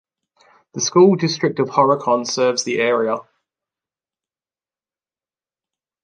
The 0.73 0.81
School 0.81 1.15
District 1.15 1.59
of 1.59 1.69
Horicon 1.69 2.25
serves 2.25 2.63
the 2.63 2.79
area. 2.79 3.17